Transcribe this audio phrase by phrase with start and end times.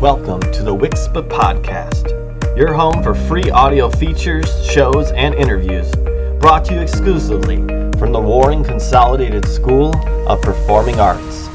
[0.00, 2.08] Welcome to the Wixpa Podcast,
[2.56, 5.94] your home for free audio features, shows, and interviews,
[6.40, 7.58] brought to you exclusively
[7.98, 9.94] from the Warren Consolidated School
[10.26, 11.50] of Performing Arts.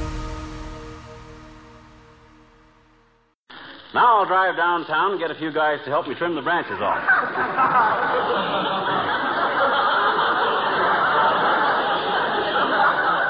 [3.95, 6.79] Now I'll drive downtown and get a few guys to help me trim the branches
[6.79, 7.01] off.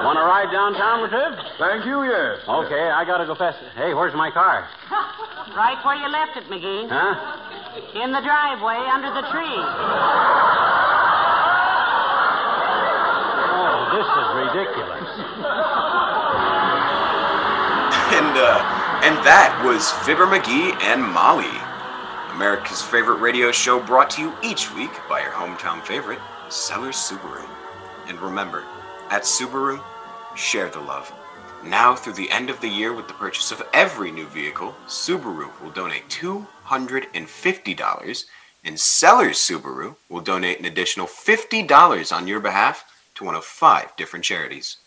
[0.06, 1.34] Want to ride downtown, Latriv?
[1.58, 2.46] Thank you, yes.
[2.46, 3.58] Okay, I gotta go fast.
[3.74, 4.70] Hey, where's my car?
[5.56, 6.90] Right where you left it, McGee.
[6.90, 7.16] Huh?
[8.04, 9.58] In the driveway under the tree.
[13.56, 15.10] Oh, this is ridiculous.
[18.14, 21.56] And uh, and that was Fibber McGee and Molly,
[22.36, 27.48] America's favorite radio show, brought to you each week by your hometown favorite, Sellers Subaru.
[28.08, 28.66] And remember,
[29.10, 29.82] at Subaru,
[30.36, 31.12] share the love.
[31.64, 35.50] Now through the end of the year, with the purchase of every new vehicle, Subaru
[35.62, 37.28] will donate two hundred and
[38.80, 43.96] Sellers Subaru will donate an additional fifty dollars on your behalf to one of five
[43.96, 44.78] different charities.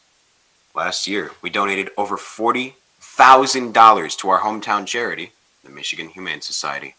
[0.75, 5.33] Last year, we donated over $40,000 to our hometown charity,
[5.65, 6.95] the Michigan Humane Society.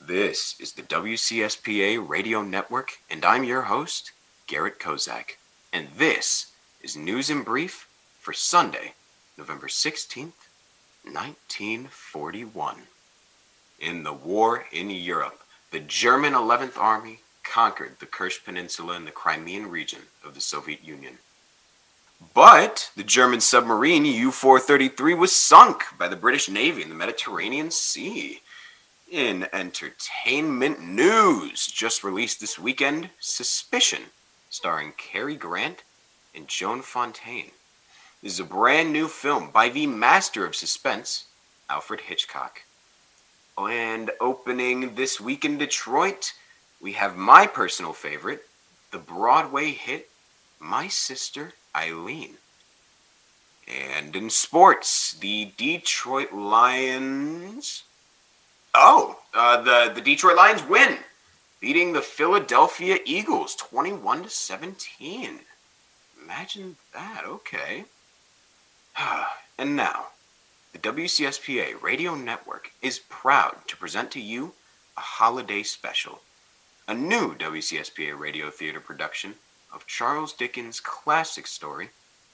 [0.00, 4.12] This is the WCSPA Radio Network, and I'm your host,
[4.46, 5.36] Garrett Kozak.
[5.72, 6.47] And this
[6.80, 7.88] is News in Brief
[8.20, 8.94] for Sunday,
[9.36, 10.46] November 16th,
[11.02, 12.76] 1941.
[13.80, 15.40] In the war in Europe,
[15.72, 20.84] the German 11th Army conquered the Kerch Peninsula and the Crimean region of the Soviet
[20.84, 21.18] Union.
[22.32, 27.72] But the German submarine U 433 was sunk by the British Navy in the Mediterranean
[27.72, 28.40] Sea.
[29.10, 34.02] In entertainment news, just released this weekend, Suspicion,
[34.50, 35.82] starring Cary Grant
[36.34, 37.52] and Joan Fontaine.
[38.22, 41.26] This is a brand new film by the master of suspense,
[41.70, 42.62] Alfred Hitchcock.
[43.56, 46.32] And opening this week in Detroit,
[46.80, 48.46] we have my personal favorite,
[48.90, 50.08] the Broadway hit
[50.60, 52.38] My Sister Eileen.
[53.66, 57.82] And in sports, the Detroit Lions.
[58.74, 60.98] Oh, uh, the the Detroit Lions win,
[61.60, 65.40] beating the Philadelphia Eagles 21 to 17.
[66.28, 67.22] Imagine that.
[67.24, 67.86] Okay.
[69.58, 70.08] and now,
[70.74, 74.52] the WCSPA Radio Network is proud to present to you
[74.94, 76.20] a holiday special,
[76.86, 79.36] a new WCSPA Radio Theater production
[79.72, 81.88] of Charles Dickens' classic story,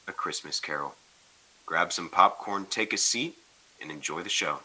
[0.09, 0.97] A Christmas Carol.
[1.65, 3.39] Grab some popcorn, take a seat,
[3.81, 4.59] and enjoy the show.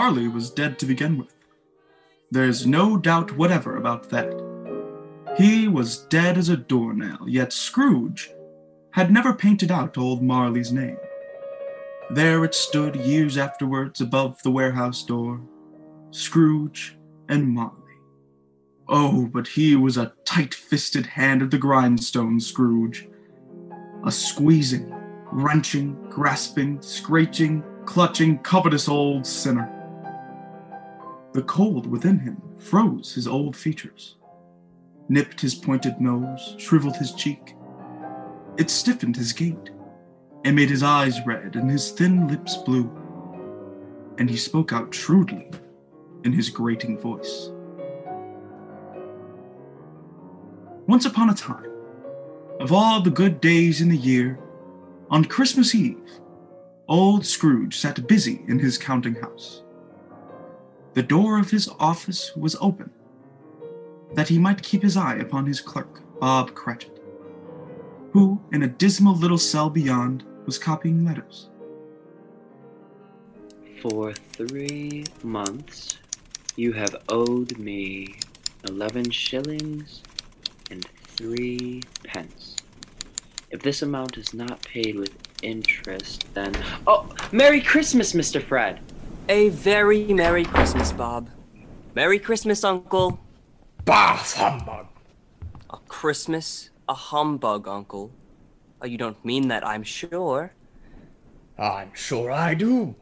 [0.00, 0.16] Hosts.
[0.16, 1.34] Marley was dead to begin with.
[2.30, 4.32] There's no doubt whatever about that.
[5.36, 8.30] He was dead as a doornail, yet Scrooge
[8.92, 10.96] had never painted out old Marley's name.
[12.10, 15.40] There it stood years afterwards above the warehouse door
[16.10, 16.96] Scrooge
[17.28, 17.76] and Marley.
[18.88, 23.08] Oh, but he was a tight fisted hand of the grindstone, Scrooge.
[24.04, 24.92] A squeezing,
[25.30, 29.79] wrenching, grasping, scratching, clutching, covetous old sinner.
[31.32, 34.16] The cold within him froze his old features,
[35.08, 37.54] nipped his pointed nose, shriveled his cheek.
[38.56, 39.70] It stiffened his gait,
[40.44, 42.90] and made his eyes red and his thin lips blue.
[44.18, 45.50] And he spoke out shrewdly
[46.24, 47.50] in his grating voice.
[50.86, 51.70] Once upon a time,
[52.58, 54.38] of all the good days in the year,
[55.10, 56.02] on Christmas Eve,
[56.88, 59.62] old Scrooge sat busy in his counting house.
[60.94, 62.90] The door of his office was open,
[64.14, 67.00] that he might keep his eye upon his clerk, Bob Cratchit,
[68.12, 71.48] who, in a dismal little cell beyond, was copying letters.
[73.80, 75.96] For three months,
[76.56, 78.16] you have owed me
[78.68, 80.02] eleven shillings
[80.70, 82.56] and three pence.
[83.50, 86.52] If this amount is not paid with interest, then.
[86.86, 88.42] Oh, Merry Christmas, Mr.
[88.42, 88.80] Fred!
[89.30, 91.30] A very Merry Christmas, Bob.
[91.94, 93.20] Merry Christmas, Uncle.
[93.84, 94.88] Bah, humbug.
[95.70, 96.70] A Christmas?
[96.88, 98.10] A humbug, Uncle.
[98.82, 100.52] Oh, you don't mean that, I'm sure.
[101.56, 102.96] I'm sure I do.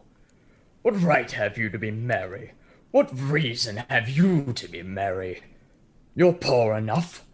[0.82, 2.52] What right have you to be merry?
[2.90, 5.42] What reason have you to be merry?
[6.14, 7.24] You're poor enough.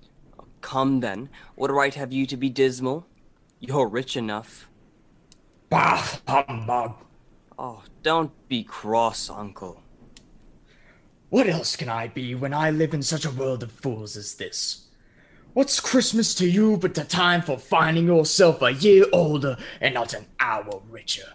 [0.61, 1.31] Come then.
[1.56, 3.08] What right have you to be dismal?
[3.58, 4.69] You're rich enough.
[5.69, 6.94] Bah, humbug.
[7.59, 9.83] Oh, don't be cross, uncle.
[11.31, 14.35] What else can I be when I live in such a world of fools as
[14.35, 14.89] this?
[15.53, 20.15] What's Christmas to you but the time for finding yourself a year older and not
[20.15, 21.33] an hour richer?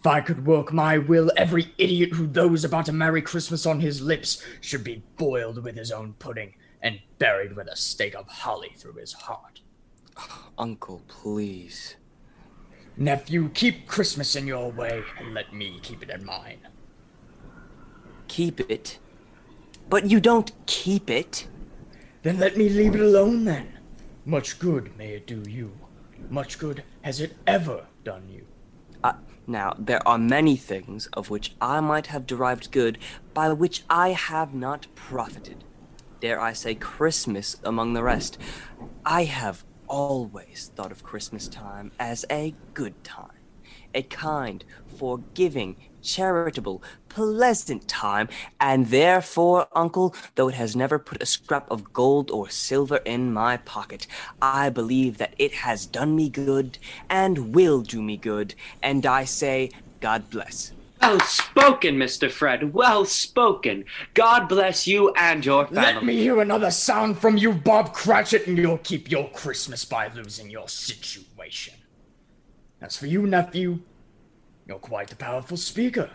[0.00, 3.80] If I could work my will, every idiot who knows about a Merry Christmas on
[3.80, 8.28] his lips should be boiled with his own pudding and buried with a stake of
[8.28, 9.60] holly through his heart.
[10.58, 11.96] Uncle, please.
[13.00, 16.58] Nephew, keep Christmas in your way and let me keep it in mine.
[18.26, 18.98] Keep it?
[19.88, 21.46] But you don't keep it.
[22.24, 23.78] Then let me leave it alone then.
[24.24, 25.70] Much good may it do you.
[26.28, 28.44] Much good has it ever done you.
[29.04, 29.12] Uh,
[29.46, 32.98] now, there are many things of which I might have derived good,
[33.32, 35.62] by which I have not profited.
[36.20, 38.38] Dare I say Christmas among the rest.
[39.06, 43.30] I have always thought of Christmas time as a good time.
[43.94, 48.28] A kind, forgiving, charitable, pleasant time,
[48.60, 53.32] and therefore, uncle, though it has never put a scrap of gold or silver in
[53.32, 54.06] my pocket,
[54.40, 59.24] I believe that it has done me good and will do me good, and I
[59.24, 59.70] say,
[60.00, 60.72] God bless.
[61.00, 62.30] Well spoken, Mr.
[62.30, 62.74] Fred.
[62.74, 63.84] Well spoken.
[64.14, 65.94] God bless you and your family.
[65.94, 70.08] Let me hear another sound from you, Bob Cratchit, and you'll keep your Christmas by
[70.08, 71.74] losing your situation.
[72.80, 73.80] As for you, nephew,
[74.66, 76.10] you're quite a powerful speaker.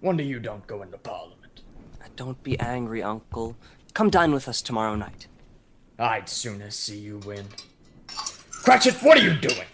[0.00, 1.62] Wonder you don't go into Parliament.
[2.00, 3.56] Uh, don't be angry, uncle.
[3.94, 5.26] Come dine with us tomorrow night.
[5.98, 7.46] I'd sooner see you win.
[8.50, 9.66] Cratchit, what are you doing?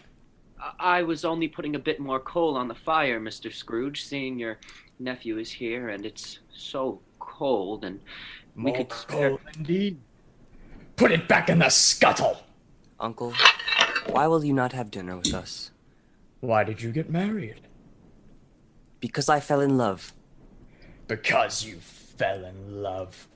[0.78, 3.52] I was only putting a bit more coal on the fire, Mr.
[3.52, 4.58] Scrooge, seeing your
[4.98, 8.00] nephew is here and it's so cold and
[8.56, 9.30] we More could spare...
[9.30, 10.00] coal, indeed.
[10.96, 12.40] Put it back in the scuttle.
[13.00, 13.34] Uncle,
[14.06, 15.72] why will you not have dinner with us?
[16.40, 17.60] Why did you get married?
[19.00, 20.14] Because I fell in love.
[21.08, 23.28] Because you fell in love.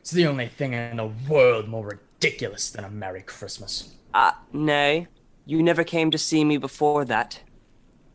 [0.00, 3.94] It's the only thing in the world more ridiculous than a Merry Christmas.
[4.12, 5.06] Ah, nay.
[5.48, 7.40] You never came to see me before that.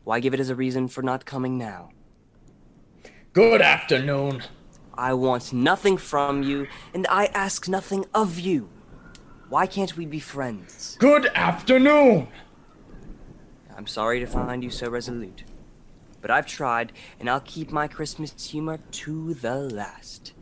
[0.04, 1.88] Why give it as a reason for not coming now?
[3.32, 4.42] Good afternoon.
[4.92, 8.68] I want nothing from you, and I ask nothing of you.
[9.48, 10.98] Why can't we be friends?
[11.00, 12.28] Good afternoon.
[13.74, 15.44] I'm sorry to find you so resolute.
[16.20, 20.34] But I've tried, and I'll keep my Christmas humor to the last.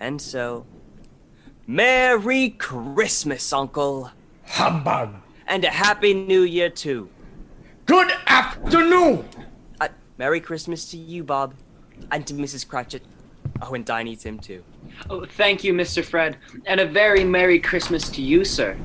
[0.00, 0.64] And so,
[1.66, 4.12] Merry Christmas, Uncle!
[4.46, 5.16] Humbug!
[5.50, 7.10] And a Happy New Year, too.
[7.84, 9.28] Good afternoon!
[9.80, 11.54] Uh, Merry Christmas to you, Bob.
[12.12, 12.66] And to Mrs.
[12.66, 13.02] Cratchit.
[13.60, 14.62] Oh, and Tiny Tim, too.
[15.10, 16.04] Oh, thank you, Mr.
[16.04, 16.36] Fred.
[16.66, 18.76] And a very Merry Christmas to you, sir.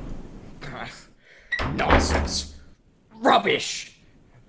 [1.74, 2.56] Nonsense.
[3.14, 4.00] Rubbish!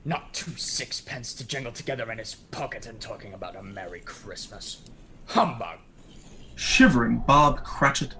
[0.03, 4.81] Not two sixpence to jingle together in his pocket and talking about a Merry Christmas.
[5.27, 5.77] Humbug!
[6.55, 8.15] Shivering Bob Cratchit,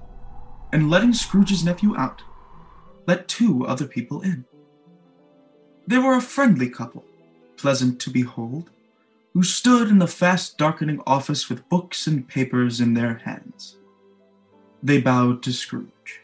[0.72, 2.22] and letting Scrooge's nephew out,
[3.08, 4.46] let two other people in.
[5.88, 7.06] They were a friendly couple,
[7.56, 8.70] pleasant to behold,
[9.34, 13.78] who stood in the fast darkening office with books and papers in their hands.
[14.84, 16.22] They bowed to Scrooge.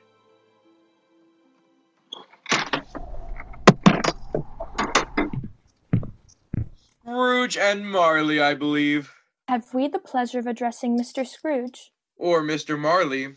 [7.01, 9.13] Scrooge and Marley, I believe.
[9.47, 11.25] Have we the pleasure of addressing Mr.
[11.25, 11.91] Scrooge?
[12.17, 12.77] Or Mr.
[12.77, 13.35] Marley.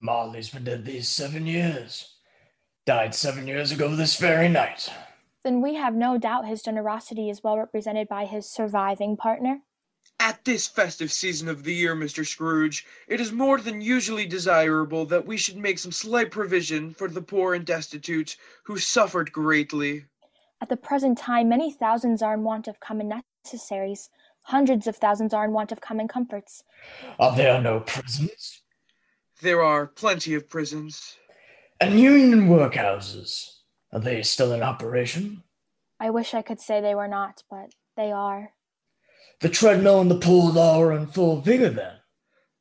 [0.00, 2.11] Marley's been dead these seven years.
[2.84, 4.88] Died seven years ago this very night.
[5.44, 9.60] Then we have no doubt his generosity is well represented by his surviving partner.
[10.18, 12.26] At this festive season of the year, Mr.
[12.26, 17.06] Scrooge, it is more than usually desirable that we should make some slight provision for
[17.06, 20.04] the poor and destitute who suffered greatly.
[20.60, 24.10] At the present time, many thousands are in want of common necessaries.
[24.42, 26.64] Hundreds of thousands are in want of common comforts.
[27.20, 28.62] Are there no prisons?
[29.40, 31.16] There are plenty of prisons.
[31.82, 33.56] And union workhouses?
[33.92, 35.42] Are they still in operation?
[35.98, 38.52] I wish I could say they were not, but they are.
[39.40, 41.94] The treadmill and the pool are in full vigor then?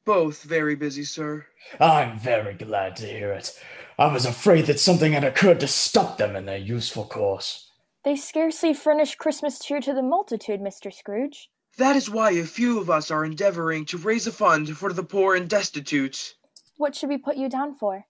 [0.06, 1.46] Both very busy, sir.
[1.80, 3.56] I'm very glad to hear it.
[4.00, 7.70] I was afraid that something had occurred to stop them in their useful course.
[8.04, 10.92] They scarcely furnish Christmas cheer to the multitude, Mr.
[10.92, 11.52] Scrooge.
[11.78, 15.04] That is why a few of us are endeavoring to raise a fund for the
[15.04, 16.34] poor and destitute.
[16.78, 18.08] What should we put you down for?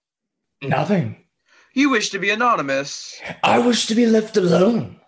[0.61, 1.25] Nothing.
[1.73, 3.19] You wish to be anonymous.
[3.43, 4.99] I wish to be left alone.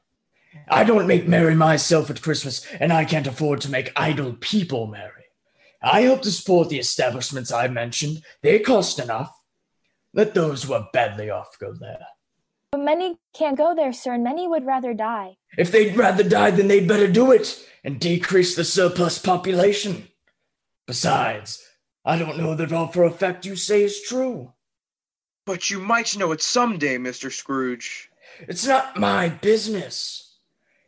[0.67, 4.87] I don't make merry myself at Christmas, and I can't afford to make idle people
[4.87, 5.25] merry.
[5.81, 8.23] I help to support the establishments I mentioned.
[8.41, 9.31] They cost enough.
[10.13, 12.07] Let those who are badly off go there.
[12.71, 15.35] But many can't go there, sir, and many would rather die.
[15.57, 20.07] If they'd rather die, then they'd better do it and decrease the surplus population.
[20.87, 21.61] Besides,
[22.05, 24.53] I don't know that all for a fact you say is true.
[25.45, 27.31] But you might know it someday, Mr.
[27.31, 28.09] Scrooge.
[28.47, 30.37] It's not my business.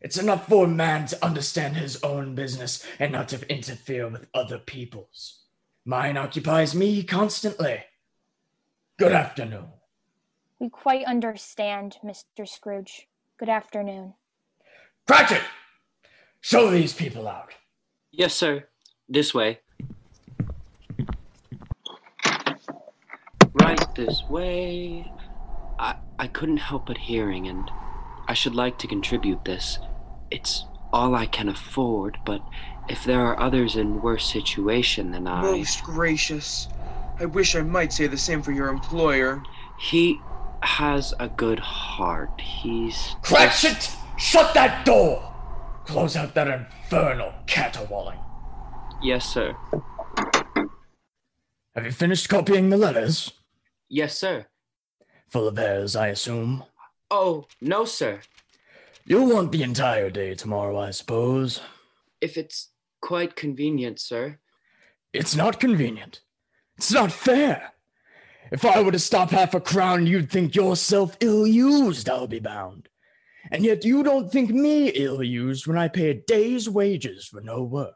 [0.02, 4.28] It's enough for a man to understand his own business and not to interfere with
[4.34, 5.42] other people's.
[5.84, 7.84] Mine occupies me constantly.
[8.98, 9.66] Good afternoon.
[10.60, 12.48] We quite understand, Mr.
[12.48, 13.08] Scrooge.
[13.38, 14.14] Good afternoon.
[15.06, 15.42] Cratchit!
[16.40, 17.52] Show these people out.
[18.12, 18.66] Yes, sir.
[19.10, 19.60] This way.
[23.54, 25.12] Right this way.
[25.80, 27.70] I, I couldn't help but hearing, and
[28.28, 29.80] I should like to contribute this.
[30.32, 32.42] It's all I can afford, but
[32.88, 35.42] if there are others in worse situation than I.
[35.42, 36.68] Most gracious.
[37.20, 39.42] I wish I might say the same for your employer.
[39.80, 40.20] He
[40.62, 42.40] has a good heart.
[42.40, 43.16] He's.
[43.22, 43.92] Cratchit!
[44.18, 45.32] Shut that door!
[45.86, 48.20] Close out that infernal caterwauling.
[49.02, 49.56] Yes, sir.
[51.76, 53.34] Have you finished copying the letters?
[53.90, 54.48] Yes, sir.
[55.30, 56.64] Full of airs, I assume.
[57.12, 58.22] Oh, no, sir.
[59.06, 61.62] You'll want the entire day tomorrow, I suppose.
[62.22, 64.40] If it's quite convenient, sir.
[65.14, 66.22] It's not convenient.
[66.78, 67.74] It's not fair.
[68.52, 72.40] If I were to stop half a crown, you'd think yourself ill used, I'll be
[72.40, 72.90] bound.
[73.52, 77.42] And yet you don't think me ill used when I pay a day's wages for
[77.42, 77.94] no work.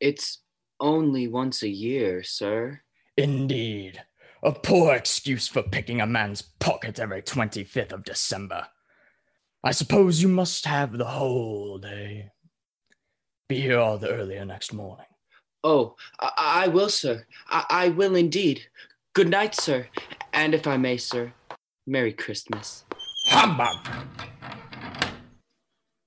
[0.00, 0.42] It's
[0.80, 2.80] only once a year, sir.
[3.16, 4.02] Indeed.
[4.42, 8.68] A poor excuse for picking a man's pocket every 25th of December.
[9.64, 12.30] I suppose you must have the whole day.
[13.48, 15.06] Be here all the earlier next morning.
[15.64, 17.26] Oh, I, I will, sir.
[17.48, 18.62] I, I will indeed.
[19.12, 19.88] Good night, sir.
[20.32, 21.32] And if I may, sir,
[21.88, 22.84] Merry Christmas.
[23.26, 23.76] Humbug!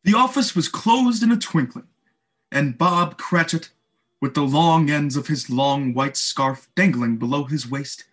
[0.06, 1.88] The office was closed in a twinkling,
[2.50, 3.72] and Bob Cratchit,
[4.22, 8.06] with the long ends of his long white scarf dangling below his waist,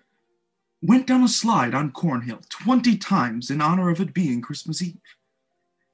[0.80, 5.00] went down a slide on Cornhill twenty times in honor of it being Christmas Eve,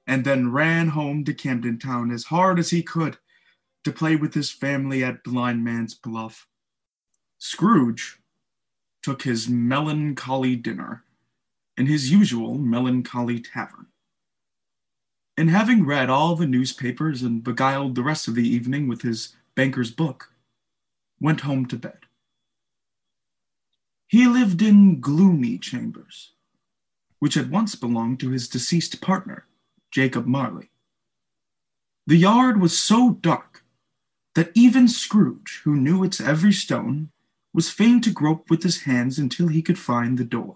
[0.06, 3.16] and then ran home to Camden Town as hard as he could
[3.84, 6.46] to play with his family at Blind Man's Bluff.
[7.38, 8.18] Scrooge
[9.02, 11.04] took his melancholy dinner
[11.76, 13.86] in his usual melancholy tavern.
[15.36, 19.34] And having read all the newspapers and beguiled the rest of the evening with his
[19.54, 20.30] banker's book,
[21.20, 21.98] went home to bed.
[24.14, 26.34] He lived in gloomy chambers,
[27.18, 29.48] which had once belonged to his deceased partner,
[29.90, 30.70] Jacob Marley.
[32.06, 33.64] The yard was so dark
[34.36, 37.10] that even Scrooge, who knew its every stone,
[37.52, 40.54] was fain to grope with his hands until he could find the door.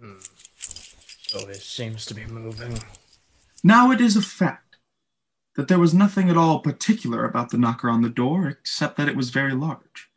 [0.00, 0.18] Hmm.
[0.58, 2.80] So it seems to be moving.
[3.62, 4.78] Now it is a fact
[5.54, 9.08] that there was nothing at all particular about the knocker on the door except that
[9.08, 10.10] it was very large.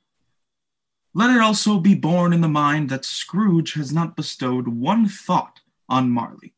[1.14, 5.62] Let it also be borne in the mind that Scrooge has not bestowed one thought
[5.90, 6.54] on Marley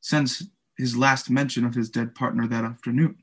[0.00, 0.44] since
[0.76, 3.16] his last mention of his dead partner that afternoon.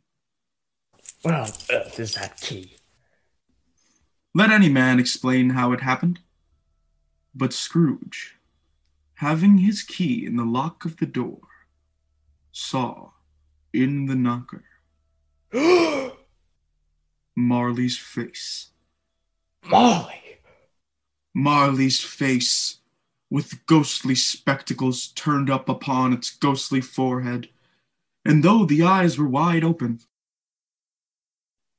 [1.21, 2.77] What on earth is that key?
[4.33, 6.19] Let any man explain how it happened.
[7.35, 8.37] But Scrooge,
[9.15, 11.41] having his key in the lock of the door,
[12.51, 13.11] saw
[13.73, 14.63] in the knocker
[17.35, 18.69] Marley's face.
[19.65, 20.20] Marley!
[21.33, 22.77] Marley's face,
[23.29, 27.49] with ghostly spectacles turned up upon its ghostly forehead,
[28.25, 29.99] and though the eyes were wide open,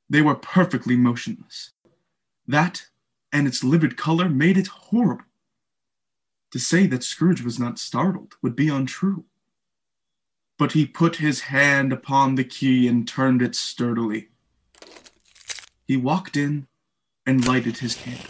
[0.08, 1.70] they were perfectly motionless.
[2.46, 2.86] That
[3.32, 5.24] and its livid color made it horrible.
[6.52, 9.24] To say that Scrooge was not startled would be untrue.
[10.58, 14.28] But he put his hand upon the key and turned it sturdily.
[15.86, 16.66] He walked in
[17.24, 18.26] and lighted his candle.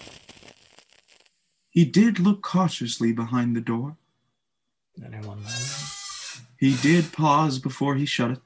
[1.73, 3.97] He did look cautiously behind the door.
[5.03, 6.43] Anyone there?
[6.59, 8.43] He did pause before he shut it.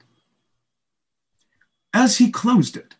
[1.93, 2.95] As he closed it,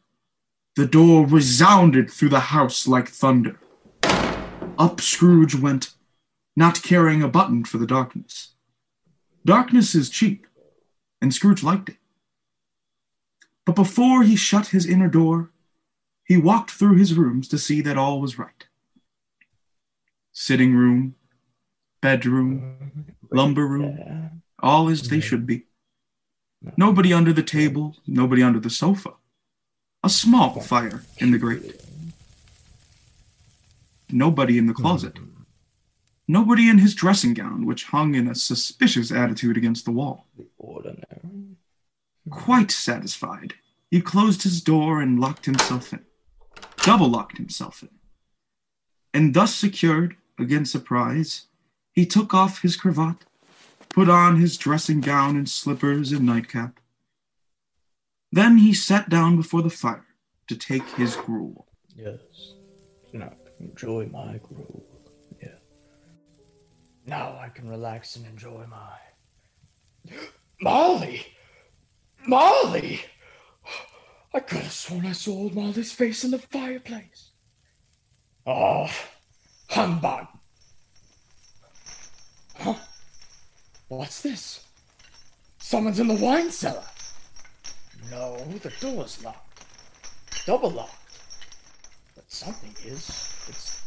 [0.75, 3.57] the door resounded through the house like thunder.
[4.77, 5.95] Up Scrooge went,
[6.57, 8.53] not caring a button for the darkness.
[9.45, 10.45] Darkness is cheap,
[11.21, 11.97] and Scrooge liked it.
[13.65, 15.51] But before he shut his inner door,
[16.25, 18.66] he walked through his rooms to see that all was right.
[20.39, 21.15] Sitting room,
[21.99, 23.35] bedroom, mm-hmm.
[23.35, 25.63] lumber room, all as they should be.
[26.77, 29.13] Nobody under the table, nobody under the sofa.
[30.03, 31.81] A small fire in the grate.
[34.11, 34.83] Nobody in the mm-hmm.
[34.83, 35.17] closet.
[36.27, 40.27] Nobody in his dressing gown, which hung in a suspicious attitude against the wall.
[42.29, 43.55] Quite satisfied,
[43.89, 46.05] he closed his door and locked himself in.
[46.83, 47.89] Double locked himself in.
[49.15, 51.47] And thus secured against surprise,
[51.91, 53.25] he took off his cravat,
[53.89, 56.79] put on his dressing gown and slippers and nightcap.
[58.31, 60.05] Then he sat down before the fire
[60.47, 61.67] to take his gruel.
[61.95, 62.19] Yes.
[63.13, 64.85] Now enjoy my gruel.
[65.41, 65.57] Yeah.
[67.05, 70.15] Now I can relax and enjoy my.
[70.61, 71.25] Molly!
[72.27, 73.01] Molly!
[74.33, 77.31] I could have sworn I saw old Molly's face in the fireplace.
[78.45, 78.89] Oh,
[79.69, 80.27] humbug!
[82.57, 82.75] Huh?
[83.87, 84.65] What's this?
[85.59, 86.83] Someone's in the wine cellar.
[88.09, 89.63] No, the door's locked.
[90.45, 90.93] Double locked.
[92.15, 93.09] But something is.
[93.47, 93.83] It's.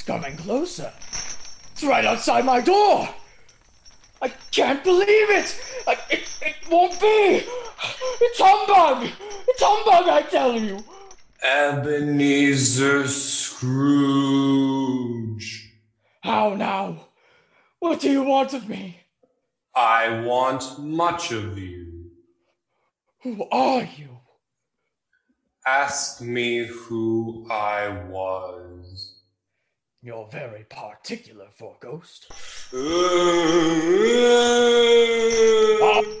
[0.00, 0.90] It's coming closer.
[1.72, 3.06] It's right outside my door!
[4.22, 5.60] I can't believe it!
[5.86, 7.44] I, it, it won't be!
[8.22, 9.10] It's humbug!
[9.48, 10.82] It's humbug, I tell you!
[11.42, 14.50] Ebenezer Scrooge.
[16.22, 17.06] How now?
[17.78, 19.00] What do you want of me?
[19.74, 22.10] I want much of you.
[23.22, 24.18] Who are you?
[25.66, 29.14] Ask me who I was.
[30.02, 32.26] You're very particular for a ghost.
[32.72, 32.80] All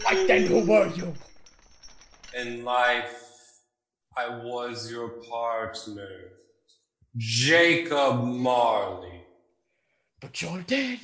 [0.04, 1.14] right then, who were you?
[2.38, 3.29] In life,
[4.20, 6.32] I was your partner,
[7.16, 9.24] Jacob Marley.
[10.20, 10.98] But you're dead.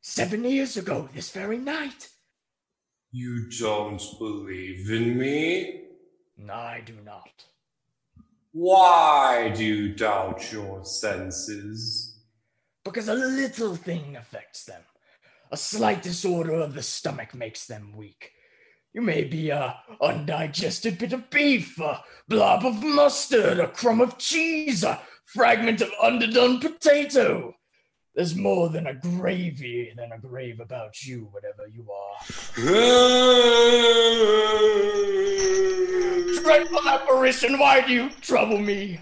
[0.00, 2.08] Seven years ago, this very night.
[3.12, 5.82] You don't believe in me?
[6.50, 7.44] I do not.
[8.52, 12.20] Why do you doubt your senses?
[12.84, 14.80] Because a little thing affects them.
[15.50, 18.32] A slight disorder of the stomach makes them weak.
[18.92, 24.18] You may be a undigested bit of beef, a blob of mustard, a crumb of
[24.18, 27.54] cheese, a fragment of underdone potato.
[28.16, 32.16] There's more than a gravy than a grave about you, whatever you are.
[36.42, 38.98] Dreadful apparition, why do you trouble me?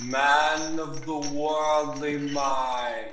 [0.00, 3.12] Man of the worldly mind,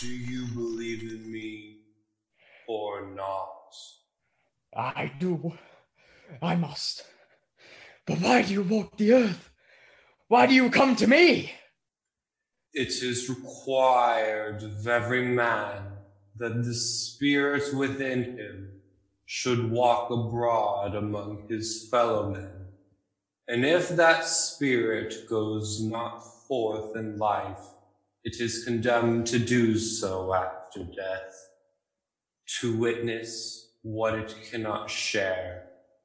[0.00, 1.80] do you believe in me
[2.66, 3.55] or not?
[4.76, 5.54] I do.
[6.42, 7.04] I must.
[8.06, 9.50] But why do you walk the earth?
[10.28, 11.52] Why do you come to me?
[12.74, 15.82] It is required of every man
[16.36, 18.82] that the spirit within him
[19.24, 22.50] should walk abroad among his fellow men.
[23.48, 27.62] And if that spirit goes not forth in life,
[28.24, 31.48] it is condemned to do so after death,
[32.60, 35.62] to witness what it cannot share,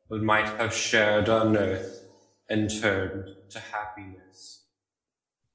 [0.07, 2.05] but might have shared on earth
[2.47, 4.65] and turned to happiness.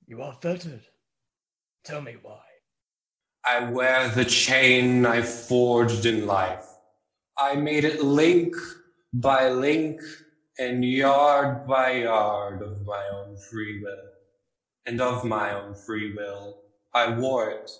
[0.08, 0.82] You are fettered.
[1.84, 2.40] Tell me why.
[3.44, 6.66] I wear the chain I forged in life.
[7.38, 8.56] I made it link
[9.12, 10.00] by link
[10.58, 14.10] and yard by yard of my own free will.
[14.84, 16.58] And of my own free will,
[16.92, 17.70] I wore it.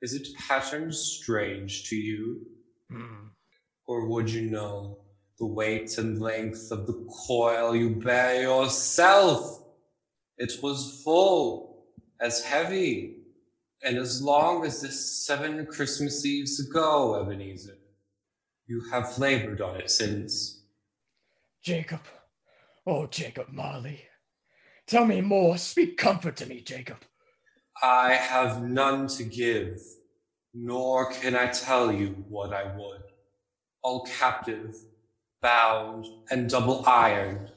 [0.00, 2.46] Is it pattern strange to you?
[2.88, 3.23] Hmm.
[3.86, 4.98] Or would you know
[5.38, 9.62] the weight and length of the coil you bear yourself?
[10.38, 11.84] It was full,
[12.20, 13.16] as heavy,
[13.82, 17.76] and as long as this seven Christmas Eves ago, Ebenezer.
[18.66, 20.62] You have labored on it since.
[21.62, 22.00] Jacob.
[22.86, 24.00] Oh, Jacob Marley.
[24.86, 25.58] Tell me more.
[25.58, 26.98] Speak comfort to me, Jacob.
[27.82, 29.80] I have none to give,
[30.54, 33.03] nor can I tell you what I would.
[33.84, 34.74] All captive,
[35.40, 37.52] bound, and double ironed,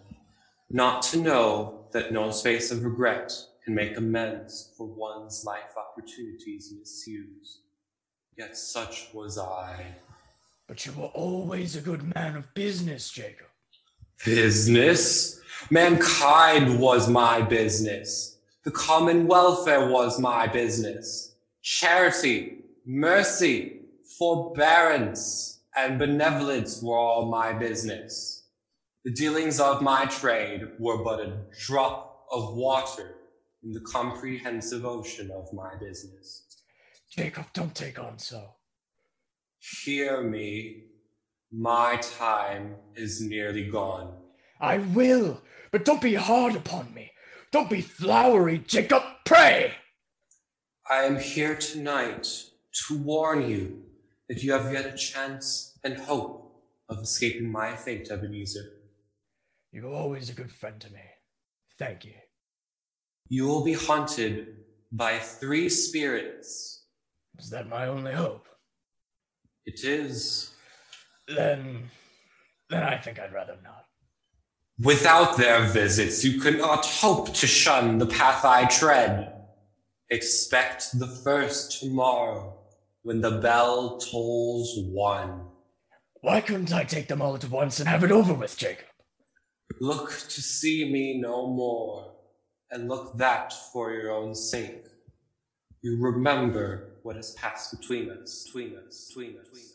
[0.70, 6.74] not to know that no space of regret can make amends for one's life opportunities
[6.78, 7.62] misused.
[8.38, 9.86] Yet such was I.
[10.68, 13.48] But you were always a good man of business, Jacob.
[14.26, 15.40] Business?
[15.72, 18.38] Mankind was my business.
[18.64, 21.36] The common welfare was my business.
[21.62, 23.80] Charity, mercy,
[24.18, 28.48] forbearance, and benevolence were all my business.
[29.06, 33.16] The dealings of my trade were but a drop of water
[33.64, 36.46] in the comprehensive ocean of my business.
[37.12, 38.56] Jacob, don't take on so.
[39.60, 40.84] Hear me.
[41.52, 44.14] My time is nearly gone.
[44.60, 47.12] I will, but don't be hard upon me.
[47.52, 49.04] Don't be flowery, Jacob.
[49.26, 49.74] Pray.
[50.90, 52.28] I am here tonight
[52.88, 53.84] to warn you
[54.30, 56.48] that you have yet a chance and hope
[56.90, 58.66] of escaping my fate, Ebenezer.
[59.72, 61.02] You're always a good friend to me.
[61.78, 62.14] Thank you.
[63.30, 64.48] You will be haunted
[64.92, 66.86] by three spirits.
[67.40, 68.48] Is that my only hope?
[69.66, 70.52] It is.
[71.28, 71.90] Then,
[72.70, 73.86] then I think I'd rather not.
[74.80, 79.34] Without their visits, you cannot hope to shun the path I tread.
[80.10, 82.57] Expect the first tomorrow
[83.08, 85.40] when the bell tolls one.
[86.20, 88.88] Why couldn't I take them all at once and have it over with, Jacob?
[89.80, 92.12] Look to see me no more,
[92.70, 94.88] and look that for your own sake.
[95.82, 99.48] You remember what has passed between us, between us, between us.
[99.48, 99.74] Between us.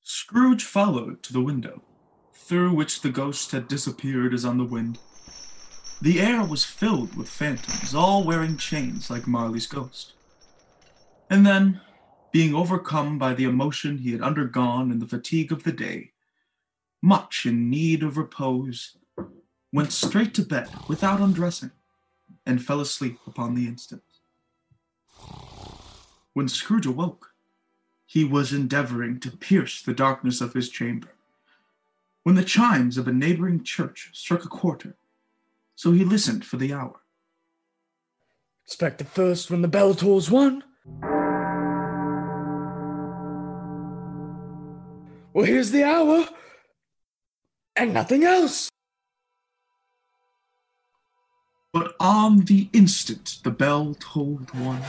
[0.00, 1.82] Scrooge followed to the window,
[2.32, 4.98] through which the ghost had disappeared as on the wind.
[6.00, 10.14] The air was filled with phantoms, all wearing chains like Marley's ghost.
[11.28, 11.82] And then,
[12.30, 16.12] being overcome by the emotion he had undergone and the fatigue of the day,
[17.00, 18.96] much in need of repose,
[19.72, 21.70] went straight to bed without undressing,
[22.46, 24.02] and fell asleep upon the instant.
[26.32, 27.32] When Scrooge awoke,
[28.06, 31.08] he was endeavoring to pierce the darkness of his chamber,
[32.22, 34.96] when the chimes of a neighboring church struck a quarter,
[35.74, 37.00] so he listened for the hour.
[38.66, 40.64] Expect the first when the bell tolls one.
[45.38, 46.26] Well, here's the hour.
[47.76, 48.68] And nothing else.
[51.72, 54.82] But on the instant the bell tolled one,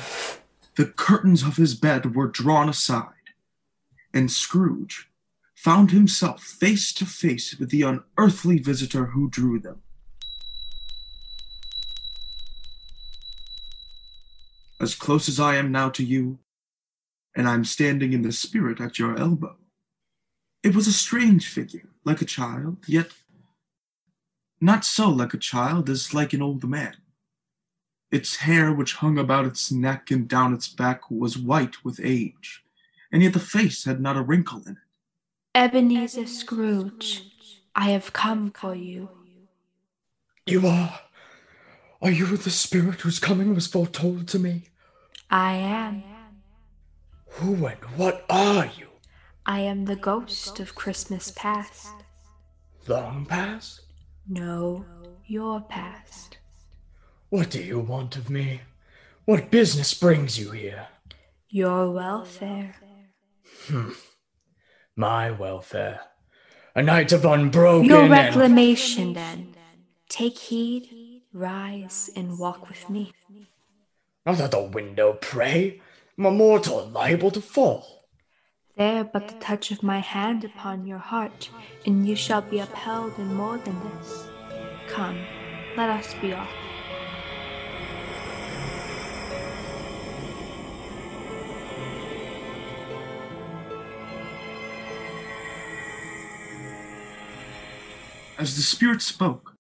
[0.76, 3.30] the curtains of his bed were drawn aside,
[4.12, 5.12] and Scrooge
[5.54, 9.84] found himself face to face with the unearthly visitor who drew them.
[14.82, 16.40] As close as I am now to you,
[17.36, 19.59] and I'm standing in the spirit at your elbow.
[20.62, 23.12] It was a strange figure, like a child, yet
[24.60, 26.98] not so like a child as like an old man.
[28.12, 32.64] Its hair, which hung about its neck and down its back, was white with age,
[33.12, 34.78] and yet the face had not a wrinkle in it.
[35.56, 37.24] Ebenezer Scrooge,
[37.76, 39.10] I have come for you.
[40.46, 41.00] You are.
[42.02, 44.64] Are you the spirit whose coming was foretold to me?
[45.30, 46.04] I am.
[47.34, 48.89] Who and what are you?
[49.50, 51.90] I am the ghost of Christmas past.
[52.88, 53.82] Long past?
[54.28, 54.86] No,
[55.26, 56.38] your past.
[57.30, 58.62] What do you want of me?
[59.26, 60.90] What business brings you here?
[61.50, 62.76] Your welfare.
[63.66, 63.94] Hmm.
[64.96, 66.02] My welfare.
[66.76, 67.90] A night of unbroken.
[67.90, 69.56] Your and- reclamation, then.
[70.10, 73.14] Take heed, rise, and walk with me.
[74.28, 75.82] Out at the window, pray.
[76.20, 77.99] I'm a mortal liable to fall.
[78.80, 81.50] There but the touch of my hand upon your heart,
[81.86, 84.26] and you shall be upheld in more than this.
[84.88, 85.22] Come,
[85.76, 86.48] let us be off.
[98.38, 99.56] As the spirit spoke,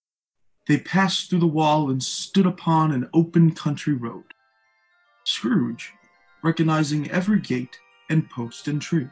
[0.65, 4.34] they passed through the wall and stood upon an open country road.
[5.25, 5.91] Scrooge,
[6.41, 7.77] recognizing every gate
[8.10, 9.08] and post and tree.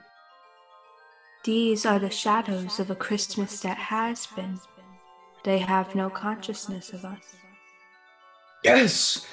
[1.44, 4.60] These are the shadows of a Christmas that has been.
[5.44, 7.24] They have no consciousness of us.
[8.64, 9.26] Yes,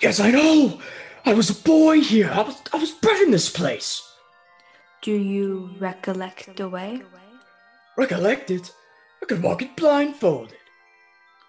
[0.00, 0.80] yes, I know.
[1.24, 2.30] I was a boy here.
[2.30, 4.02] I was, I was bred in this place.
[5.02, 7.02] Do you recollect the way?
[7.96, 8.72] Recollect it.
[9.22, 10.56] I could walk it blindfolded.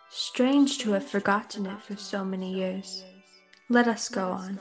[0.09, 3.03] Strange to have forgotten it for so many years.
[3.69, 4.59] Let us go on.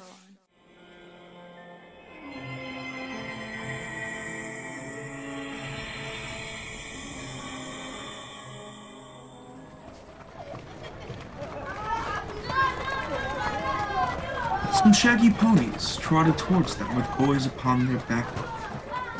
[14.82, 18.26] Some shaggy ponies trotted towards them with boys upon their back,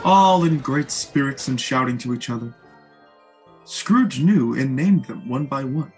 [0.05, 2.53] all in great spirits and shouting to each other.
[3.65, 5.93] Scrooge knew and named them one by one.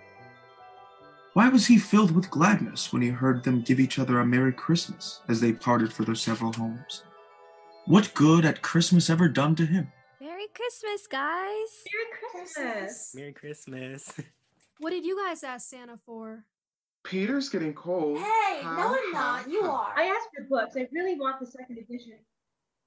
[1.32, 4.52] Why was he filled with gladness when he heard them give each other a Merry
[4.52, 7.02] Christmas as they parted for their several homes?
[7.86, 9.90] What good had Christmas ever done to him?
[10.20, 11.84] Merry Christmas, guys.
[11.90, 13.14] Merry Christmas.
[13.14, 14.12] Merry Christmas.
[14.78, 16.44] What did you guys ask Santa for?
[17.04, 18.18] Peter's getting cold.
[18.18, 19.50] Hey, Ha, no, I'm ha, not.
[19.50, 19.92] You ha.
[19.94, 19.94] are.
[19.96, 20.76] I asked for books.
[20.76, 22.14] I really want the second edition.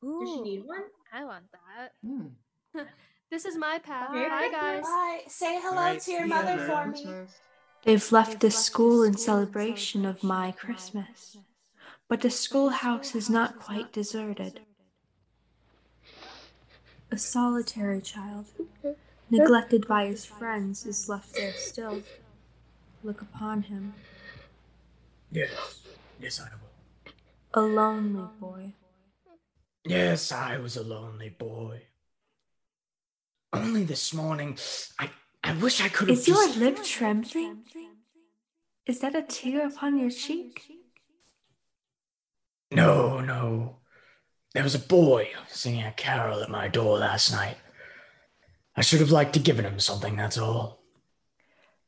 [0.01, 0.83] Does she need one?
[1.13, 1.93] I want that.
[2.05, 2.81] Hmm.
[3.29, 4.09] This is my path.
[4.11, 4.29] Okay.
[4.29, 4.83] Bye, guys.
[4.83, 5.19] Bye.
[5.27, 6.91] Say hello Alright, to your mother ya, for man.
[6.93, 7.25] me.
[7.83, 11.35] They've left the school in celebration of my Christmas.
[12.07, 14.61] But the schoolhouse is not quite deserted.
[17.11, 18.45] A solitary child,
[19.29, 22.01] neglected by his friends, is left there still.
[23.03, 23.93] Look upon him,
[25.31, 25.51] Yes,
[26.19, 27.13] yes, I will.
[27.53, 28.73] a lonely boy.
[29.85, 31.83] Yes, I was a lonely boy.
[33.53, 34.57] Only this morning,
[34.99, 35.09] I
[35.43, 37.63] I wish I could have Is your lip trembling?
[38.85, 40.69] Is that a tear upon your cheek?
[42.71, 43.77] No, no.
[44.53, 47.57] There was a boy singing a carol at my door last night.
[48.75, 50.83] I should have liked to given him something, that's all.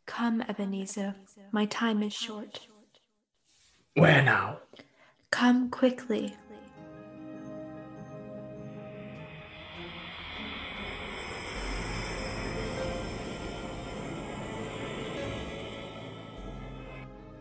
[0.09, 1.15] Come, Ebenezer,
[1.51, 2.61] my time is short.
[3.93, 4.57] Where now?
[5.29, 6.35] Come quickly.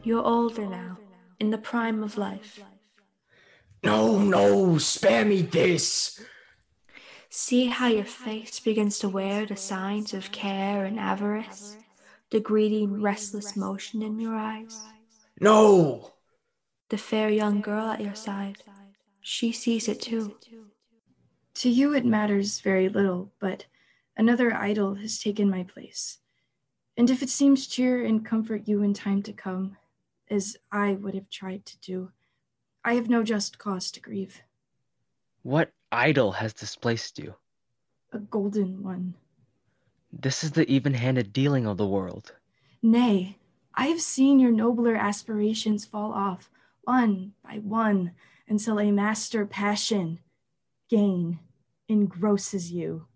[0.05, 0.99] You're older now,
[1.41, 2.61] in the prime of life.
[3.83, 6.23] No, no, spare me this.
[7.31, 11.77] See how your face begins to wear the signs of care and avarice,
[12.31, 14.81] the greedy, restless motion in your eyes.
[15.41, 16.13] No!
[16.91, 18.59] The fair young girl at your side,
[19.21, 20.37] she sees it too.
[21.55, 23.67] To you, it matters very little, but
[24.17, 26.19] another idol has taken my place.
[26.97, 29.77] And if it seems cheer and comfort you in time to come,
[30.31, 32.11] as I would have tried to do,
[32.85, 34.43] I have no just cause to grieve.
[35.43, 37.35] What idol has displaced you?
[38.13, 39.15] A golden one.
[40.13, 42.35] This is the even handed dealing of the world.
[42.83, 43.39] Nay,
[43.75, 46.51] I have seen your nobler aspirations fall off,
[46.83, 48.13] one by one,
[48.49, 50.21] until a master passion,
[50.89, 51.39] gain,
[51.89, 53.07] engrosses you.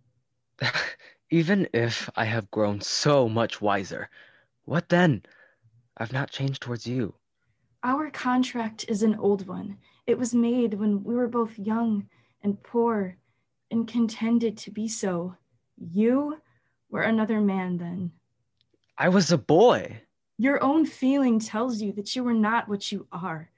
[1.31, 4.11] Even if I have grown so much wiser,
[4.65, 5.23] what then?
[5.97, 7.15] I've not changed towards you.
[7.83, 9.79] Our contract is an old one.
[10.07, 12.09] It was made when we were both young
[12.43, 13.17] and poor
[13.71, 15.37] and contended to be so.
[15.77, 16.41] You
[16.93, 18.13] were another man then.
[18.97, 20.03] I was a boy.
[20.39, 23.51] Your own feeling tells you that you are not what you are,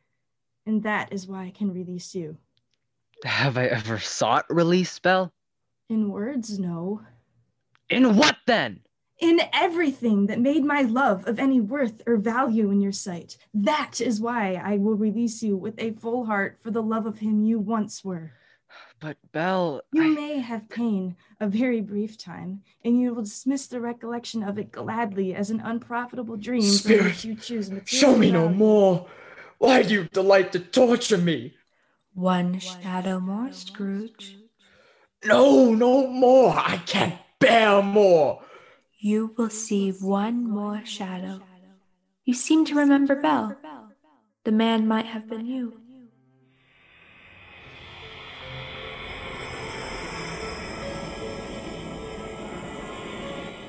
[0.64, 2.38] and that is why I can release you.
[3.25, 5.33] Have I ever sought release, Belle?
[5.88, 7.03] In words, no.
[7.90, 8.81] In what then?
[9.18, 13.37] In everything that made my love of any worth or value in your sight.
[13.53, 17.18] That is why I will release you with a full heart for the love of
[17.18, 18.33] him you once were.
[19.05, 23.79] But Belle, You may have pain a very brief time, and you will dismiss the
[23.79, 28.17] recollection of it gladly as an unprofitable dream from Spirit, which you choose material Show
[28.17, 29.07] me no more.
[29.59, 31.53] Why do you delight to torture me?
[32.14, 34.38] One shadow more, Scrooge.
[35.23, 36.55] No, no more.
[36.57, 38.40] I can't bear more.
[38.99, 41.43] You will see one more shadow.
[42.25, 43.55] You seem to remember Belle.
[44.45, 45.84] The man might have been you.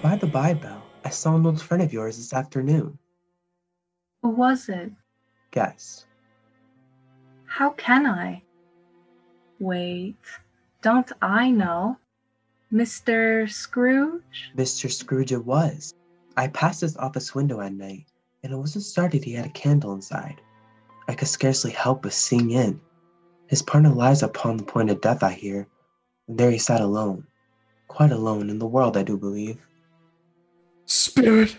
[0.06, 3.00] By the by, Belle, I saw an old friend of yours this afternoon.
[4.22, 4.92] Who was it?
[5.50, 6.06] Guess.
[7.48, 8.44] How can I?
[9.60, 10.20] Wait,
[10.84, 11.98] don't I know?
[12.72, 13.50] Mr.
[13.52, 14.52] Scrooge?
[14.56, 14.92] Mr.
[14.92, 15.96] Scrooge it was.
[16.38, 18.06] I passed his office window at night,
[18.44, 20.40] and it wasn't started he had a candle inside.
[21.08, 22.80] I could scarcely help but seeing in.
[23.48, 25.68] His partner lies upon the point of death, I hear,
[26.28, 27.26] and there he sat alone.
[27.88, 29.58] Quite alone in the world, I do believe.
[30.86, 31.58] Spirit,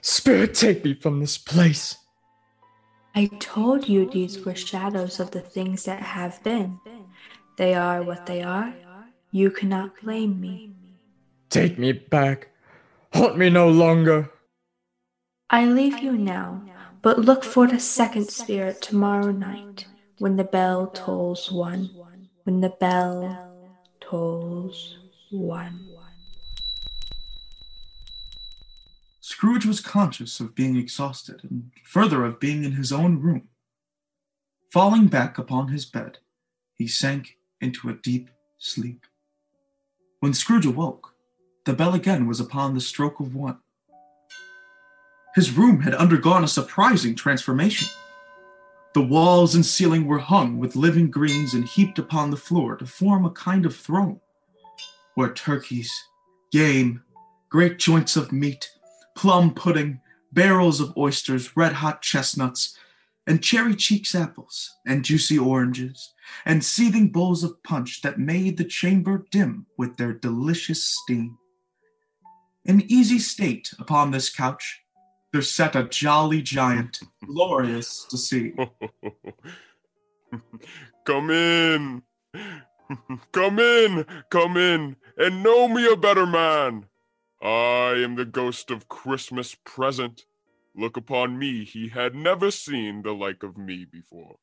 [0.00, 1.96] Spirit, take me from this place.
[3.14, 6.78] I told you these were shadows of the things that have been.
[7.56, 8.72] They are what they are.
[9.32, 10.72] You cannot blame me.
[11.50, 12.48] Take me back.
[13.12, 14.30] Haunt me no longer.
[15.50, 16.62] I leave you now,
[17.02, 19.86] but look for the second spirit tomorrow night
[20.18, 21.90] when the bell tolls one.
[22.44, 23.54] When the bell
[24.00, 24.98] tolls
[25.30, 25.97] one.
[29.38, 33.46] Scrooge was conscious of being exhausted, and further of being in his own room.
[34.72, 36.18] Falling back upon his bed,
[36.74, 39.06] he sank into a deep sleep.
[40.18, 41.14] When Scrooge awoke,
[41.66, 43.58] the bell again was upon the stroke of one.
[45.36, 47.86] His room had undergone a surprising transformation.
[48.92, 52.86] The walls and ceiling were hung with living greens and heaped upon the floor to
[52.86, 54.18] form a kind of throne,
[55.14, 55.92] where turkeys,
[56.50, 57.04] game,
[57.48, 58.68] great joints of meat,
[59.18, 60.00] plum pudding,
[60.32, 62.78] barrels of oysters, red hot chestnuts,
[63.26, 66.14] and cherry cheeks apples, and juicy oranges,
[66.46, 71.36] and seething bowls of punch that made the chamber dim with their delicious steam.
[72.64, 74.82] In easy state upon this couch,
[75.32, 78.54] there sat a jolly giant, glorious to see.
[81.04, 82.02] Come in.
[83.32, 86.86] Come in, come in, and know me a better man.
[87.40, 90.24] I am the ghost of Christmas present.
[90.74, 94.36] Look upon me, he had never seen the like of me before.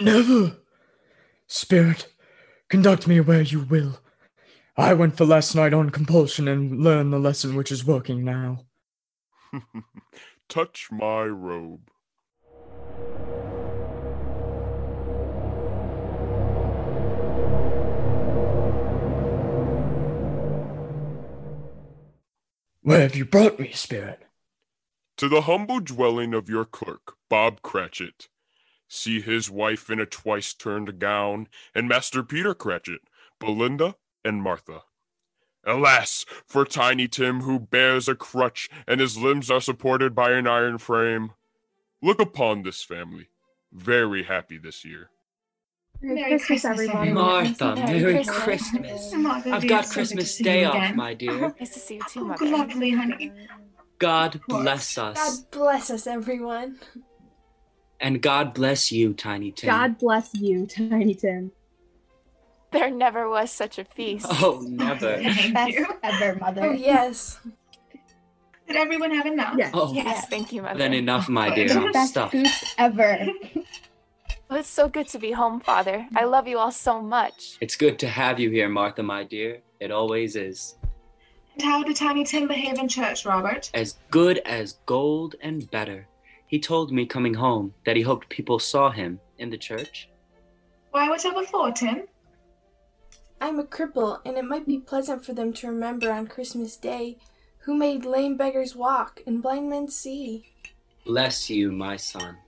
[0.00, 0.58] Never!
[1.46, 2.08] Spirit,
[2.68, 4.00] conduct me where you will.
[4.76, 8.66] I went for last night on compulsion and learned the lesson which is working now.
[10.48, 11.90] Touch my robe.
[22.88, 24.22] Where have you brought me, Spirit?
[25.18, 28.28] To the humble dwelling of your clerk, Bob Cratchit.
[28.88, 33.02] See his wife in a twice turned gown, and Master Peter Cratchit,
[33.38, 34.84] Belinda, and Martha.
[35.66, 40.46] Alas, for Tiny Tim, who bears a crutch, and his limbs are supported by an
[40.46, 41.32] iron frame.
[42.00, 43.28] Look upon this family,
[43.70, 45.10] very happy this year.
[46.00, 47.12] Merry Christmas, everyone.
[47.14, 48.38] Martha, Merry Merry Christmas.
[48.38, 49.14] Christmas.
[49.14, 50.96] Martha, I've got so Christmas Day off, again.
[50.96, 51.54] my dear.
[51.60, 53.32] Nice to see you too, Oh, lovely, honey.
[53.98, 55.16] God bless us.
[55.40, 56.78] God bless us, everyone.
[58.00, 59.68] And God bless you, Tiny Tim.
[59.70, 61.50] God bless you, Tiny Tim.
[62.70, 64.26] There never was such a feast.
[64.28, 65.16] Oh, never.
[65.52, 66.66] Best ever, Mother.
[66.66, 67.40] Oh, yes.
[68.68, 69.54] Did everyone have enough?
[69.58, 69.70] Yes.
[69.74, 69.92] Oh.
[69.94, 70.78] Yes, thank you, Mother.
[70.78, 71.70] Then enough, my dear.
[71.76, 72.32] I'm Best stuffed.
[72.32, 73.26] goose ever.
[74.48, 76.06] Well, it's so good to be home, Father.
[76.16, 77.58] I love you all so much.
[77.60, 79.60] It's good to have you here, Martha, my dear.
[79.78, 80.76] It always is.
[81.54, 83.70] And how did Tiny Tim behave in church, Robert?
[83.74, 86.08] As good as gold and better.
[86.46, 90.08] He told me coming home that he hoped people saw him in the church.
[90.92, 92.04] Why, whatever for, Tim?
[93.42, 97.18] I'm a cripple, and it might be pleasant for them to remember on Christmas Day
[97.58, 100.46] who made lame beggars walk and blind men see.
[101.04, 102.38] Bless you, my son.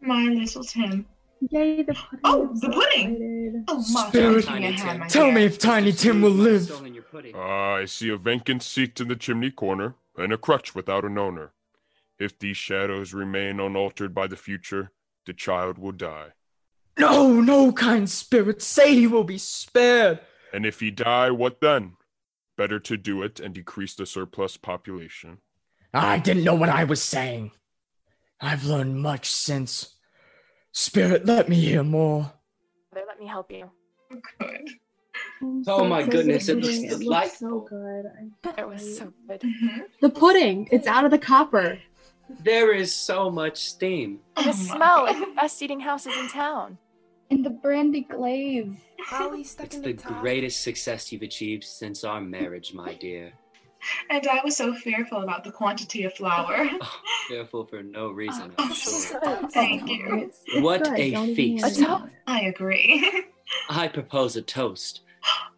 [0.00, 1.06] My little Tim.
[1.50, 2.20] Yay, the pudding.
[2.24, 3.64] Oh, the pudding!
[3.68, 6.70] Oh, Martha, Spirit, give me a tell me if Tiny Tim will live.
[7.34, 11.52] I see a vacant seat in the chimney corner, and a crutch without an owner.
[12.18, 14.92] If these shadows remain unaltered by the future,
[15.26, 16.28] the child will die.
[16.98, 20.20] No, no, kind spirit, say he will be spared.
[20.54, 21.96] And if he die, what then?
[22.56, 25.38] Better to do it and decrease the surplus population.
[25.92, 27.50] I didn't know what I was saying.
[28.40, 29.94] I've learned much since.
[30.72, 32.32] Spirit, let me hear more.
[32.92, 33.70] Mother, let me help you.
[34.38, 34.68] Good.
[35.66, 37.66] Oh my so goodness, it looks delightful.
[37.66, 38.04] so good.
[38.54, 39.40] I- It was so good.
[39.40, 39.78] Mm-hmm.
[40.00, 40.68] The pudding.
[40.70, 41.78] It's out of the copper.
[42.42, 44.20] There is so much steam.
[44.36, 46.76] And the oh smell like the best eating houses in town.
[47.30, 48.76] And the brandy glaze.
[49.00, 50.20] Holly stuck It's in the the top.
[50.20, 53.32] greatest success you've achieved since our marriage, my dear.
[54.10, 56.68] And I was so fearful about the quantity of flour.
[57.28, 59.20] Fearful for no reason, I'm sure.
[59.50, 60.30] Thank you.
[60.60, 60.98] What good.
[60.98, 61.64] a Don't feast.
[61.80, 62.12] worry about it.
[62.26, 63.24] I agree.
[63.70, 65.00] I propose a toast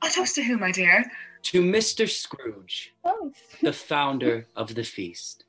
[0.03, 1.05] a toast to who, my dear?
[1.43, 2.09] to Mr.
[2.09, 3.33] Scrooge, Oh.
[3.63, 5.45] the founder of the feast.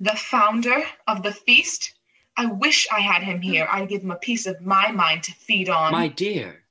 [0.00, 1.94] The founder of the feast?
[2.36, 3.66] I wish I had him here.
[3.70, 5.92] I'd give him a piece of my mind to feed on.
[5.92, 6.64] My dear,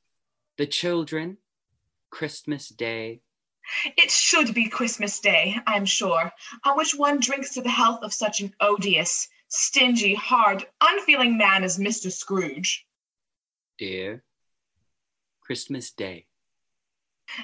[0.58, 1.38] the children,
[2.10, 3.22] Christmas Day,
[3.86, 6.32] It should be Christmas Day, I'm sure,
[6.64, 11.64] on which one drinks to the health of such an odious, stingy, hard, unfeeling man
[11.64, 12.12] as Mr.
[12.12, 12.86] Scrooge.
[13.78, 14.24] dear,
[15.42, 16.26] Christmas Day.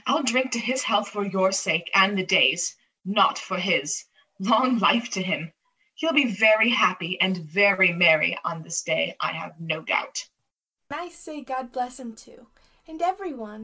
[0.06, 4.06] I'll drink to his health for your sake and the day's, not for his.
[4.40, 5.52] Long life to him.
[5.96, 10.30] He'll be very happy and very merry on this day, I have no doubt.
[10.90, 12.48] And I say God bless him too.
[12.88, 13.64] And everyone.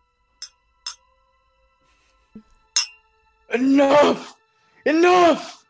[3.54, 4.36] Enough!
[4.86, 5.66] Enough!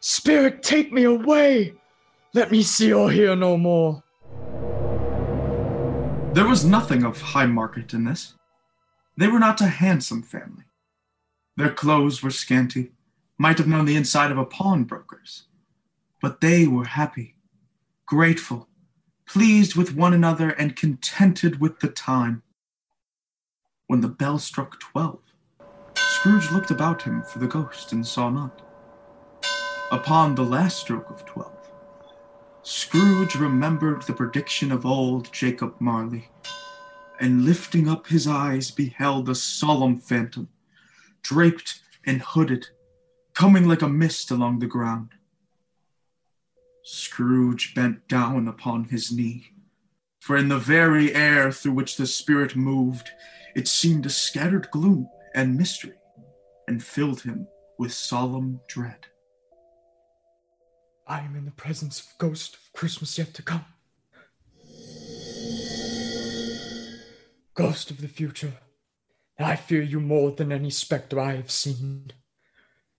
[0.00, 1.74] Spirit, take me away!
[2.34, 4.02] Let me see or hear no more.
[6.34, 8.34] There was nothing of high market in this.
[9.16, 10.64] They were not a handsome family.
[11.56, 12.90] Their clothes were scanty,
[13.38, 15.44] might have known the inside of a pawnbroker's.
[16.20, 17.36] But they were happy,
[18.06, 18.68] grateful,
[19.26, 22.42] pleased with one another, and contented with the time.
[23.86, 25.20] When the bell struck twelve,
[26.24, 28.62] Scrooge looked about him for the ghost and saw not.
[29.92, 31.70] Upon the last stroke of twelve,
[32.62, 36.30] Scrooge remembered the prediction of old Jacob Marley,
[37.20, 40.48] and lifting up his eyes beheld a solemn phantom,
[41.20, 42.68] draped and hooded,
[43.34, 45.10] coming like a mist along the ground.
[46.84, 49.52] Scrooge bent down upon his knee,
[50.20, 53.10] for in the very air through which the spirit moved,
[53.54, 55.92] it seemed a scattered gloom and mystery,
[56.68, 57.46] and filled him
[57.78, 59.06] with solemn dread.
[61.06, 63.64] I am in the presence of ghost of Christmas yet to come.
[67.54, 68.54] Ghost of the future,
[69.38, 72.10] I fear you more than any spectre I have seen.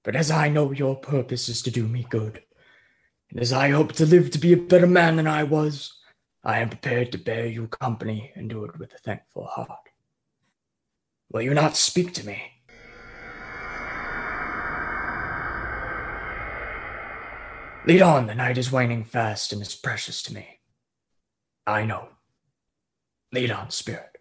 [0.03, 2.43] But as I know your purpose is to do me good,
[3.31, 5.97] and as I hope to live to be a better man than I was,
[6.43, 9.89] I am prepared to bear you company and do it with a thankful heart.
[11.31, 12.39] Will you not speak to me?
[17.87, 20.59] Lead on, the night is waning fast and is precious to me.
[21.67, 22.09] I know.
[23.31, 24.17] Lead on, spirit.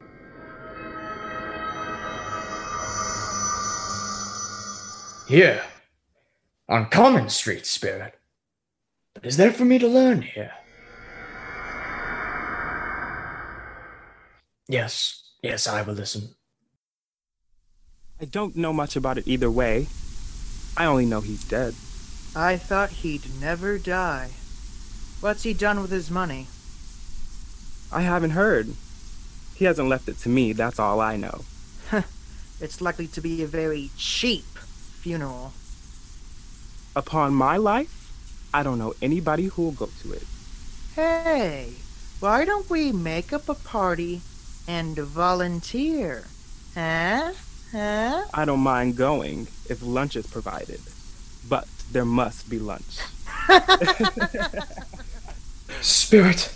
[5.26, 5.62] Here,
[6.68, 8.18] on Common Street, spirit.
[9.14, 10.52] What is there for me to learn here?
[14.68, 16.34] Yes, yes, I will listen.
[18.20, 19.86] I don't know much about it either way.
[20.76, 21.74] I only know he's dead.
[22.36, 24.30] I thought he'd never die.
[25.20, 26.48] What's he done with his money?
[27.92, 28.74] I haven't heard.
[29.54, 31.44] He hasn't left it to me, that's all I know.
[32.60, 34.44] it's likely to be a very cheap
[35.00, 35.52] funeral.
[36.96, 38.10] Upon my life,
[38.52, 40.24] I don't know anybody who'll go to it.
[40.96, 41.74] Hey,
[42.18, 44.22] why don't we make up a party
[44.66, 46.24] and volunteer?
[46.74, 47.32] Huh?
[47.70, 48.24] Huh?
[48.32, 50.80] I don't mind going if lunch is provided,
[51.48, 52.98] but there must be lunch.
[55.80, 56.54] Spirit,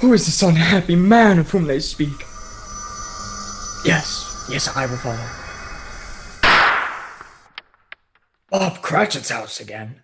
[0.00, 2.18] who is this unhappy man of whom they speak?
[3.84, 5.46] Yes, yes, I will follow.
[8.50, 10.02] Bob Cratchit's house again.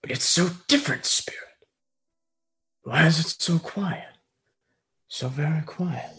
[0.00, 1.42] But it's so different, Spirit.
[2.82, 4.04] Why is it so quiet?
[5.08, 6.10] So very quiet.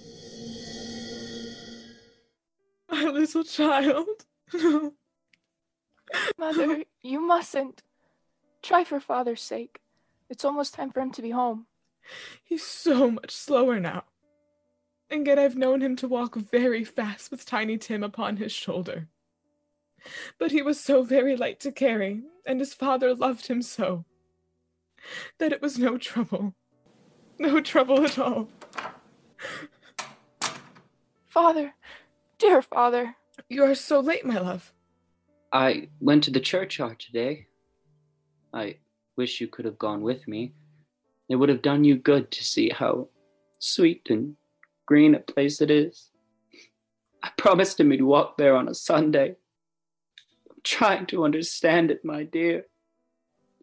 [2.92, 4.08] My little child.
[6.38, 7.84] Mother, you mustn't.
[8.62, 9.80] Try for father's sake.
[10.30, 11.66] It's almost time for him to be home.
[12.44, 14.04] He's so much slower now.
[15.10, 19.08] And yet I've known him to walk very fast with Tiny Tim upon his shoulder.
[20.38, 24.06] But he was so very light to carry, and his father loved him so,
[25.40, 26.54] that it was no trouble.
[27.38, 28.50] No trouble at all.
[31.28, 31.74] Father,
[32.38, 33.16] dear father.
[33.50, 34.74] You are so late, my love.
[35.52, 37.48] I went to the churchyard today.
[38.54, 38.78] I
[39.16, 40.54] wish you could have gone with me.
[41.28, 43.10] It would have done you good to see how
[43.58, 44.36] sweet and
[44.86, 46.10] green a place it is.
[47.24, 49.36] I promised him we'd walk there on a Sunday.
[50.50, 52.66] I'm trying to understand it, my dear.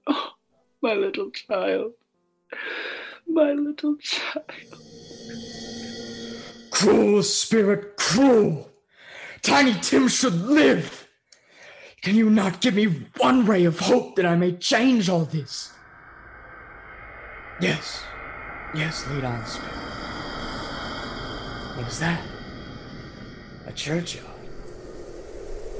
[0.07, 0.30] Oh,
[0.82, 1.93] my little child.
[3.28, 4.51] My little child.
[6.70, 8.70] Cruel spirit, cruel!
[9.43, 11.05] Tiny Tim should live!
[12.07, 12.84] Can you not give me
[13.16, 15.72] one ray of hope that I may change all this?
[17.61, 18.04] Yes,
[18.76, 19.74] yes, lead on, spirit.
[21.74, 22.22] What is that?
[23.66, 24.24] A churchyard.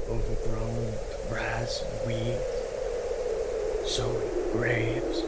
[0.09, 2.43] Overgrown with grass and weeds.
[3.89, 4.11] So
[4.51, 5.21] graves.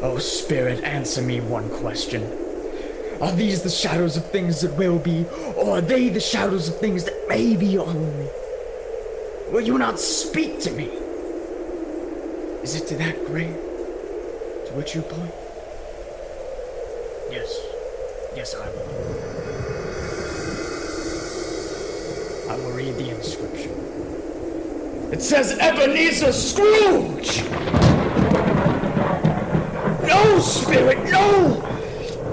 [0.00, 2.22] Oh, Spirit, answer me one question.
[3.20, 5.26] Are these the shadows of things that will be,
[5.58, 8.30] or are they the shadows of things that may be only?
[9.52, 10.84] Will you not speak to me?
[12.62, 15.34] Is it to that grave to which you point?
[17.30, 17.60] Yes,
[18.34, 18.88] yes, I will.
[22.50, 23.72] I will read the inscription.
[25.12, 27.42] It says Ebenezer Scrooge!
[30.08, 31.62] No, Spirit, no!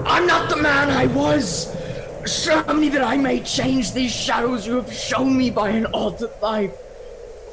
[0.06, 1.76] I'm not the man I was!
[2.24, 6.32] Show me that I may change these shadows you have shown me by an altered
[6.40, 6.72] life.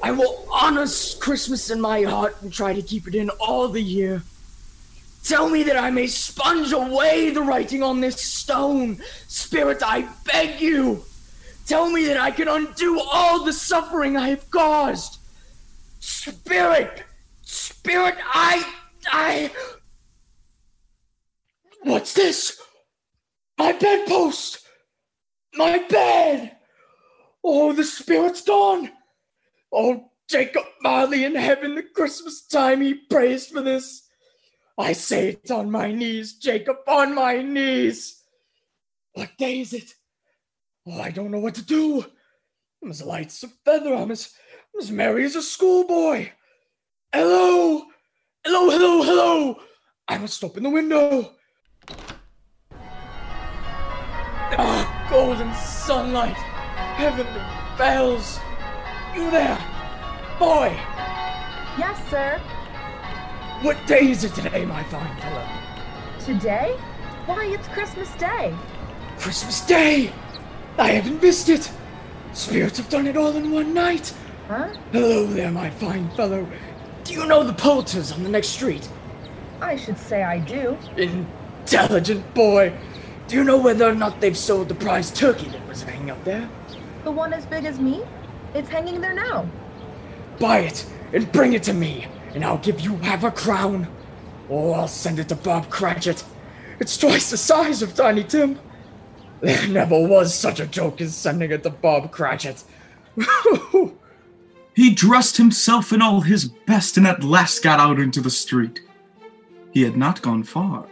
[0.08, 0.86] I will honor
[1.20, 4.24] Christmas in my heart and try to keep it in all the year.
[5.26, 9.02] Tell me that I may sponge away the writing on this stone.
[9.28, 11.04] Spirit, I beg you.
[11.66, 15.20] Tell me that I can undo all the suffering I have caused.
[16.00, 17.04] Spirit,
[17.42, 18.66] Spirit, I,
[19.12, 19.52] I.
[21.84, 22.62] What's this?
[23.58, 24.60] My bedpost!
[25.56, 26.56] My bed!
[27.44, 28.92] Oh, the spirit's gone!
[29.80, 34.10] Oh, Jacob Marley in heaven, the Christmas time he prays for this.
[34.76, 38.24] I say it on my knees, Jacob, on my knees.
[39.14, 39.94] What day is it?
[40.88, 42.04] Oh, I don't know what to do.
[42.82, 43.94] I'm as light as a feather.
[43.94, 44.34] I'm as,
[44.74, 46.32] I'm as merry as a schoolboy.
[47.14, 47.84] Hello!
[48.44, 49.60] Hello, hello, hello!
[50.08, 51.36] I must open the window.
[54.60, 58.40] Ah, golden sunlight, heavenly bells.
[59.18, 59.58] You there,
[60.38, 60.78] boy?
[61.76, 62.38] Yes, sir.
[63.64, 65.44] What day is it today, my fine fellow?
[66.20, 66.78] Today?
[67.26, 68.56] Why, it's Christmas Day.
[69.18, 70.14] Christmas Day!
[70.78, 71.72] I haven't missed it!
[72.34, 74.14] Spirits have done it all in one night!
[74.48, 74.72] Huh?
[74.92, 76.48] Hello there, my fine fellow.
[77.04, 78.88] Do you know the Poulters on the next street?
[79.62, 80.78] I should say I do.
[80.96, 82.72] Intelligent boy!
[83.28, 86.24] Do you know whether or not they've sold the prize turkey that was hanging up
[86.24, 86.48] there?
[87.04, 88.04] The one as big as me?
[88.58, 89.48] It's hanging there now.
[90.40, 93.88] Buy it and bring it to me, and I'll give you half a crown.
[94.50, 96.24] Or I'll send it to Bob Cratchit.
[96.80, 98.60] It's twice the size of Tiny Tim.
[99.42, 102.64] There never was such a joke as sending it to Bob Cratchit.
[104.78, 108.82] He dressed himself in all his best and at last got out into the street.
[109.72, 110.86] He had not gone far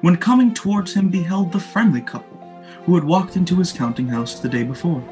[0.00, 2.36] when coming towards him beheld the friendly couple
[2.84, 5.04] who had walked into his counting house the day before.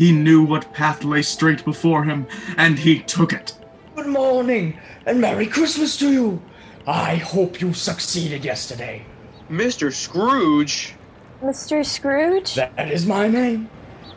[0.00, 2.26] He knew what path lay straight before him,
[2.56, 3.54] and he took it.
[3.94, 6.42] Good morning, and Merry Christmas to you.
[6.86, 9.04] I hope you succeeded yesterday.
[9.50, 9.92] Mr.
[9.92, 10.94] Scrooge?
[11.42, 11.84] Mr.
[11.84, 12.54] Scrooge?
[12.54, 13.68] That is my name.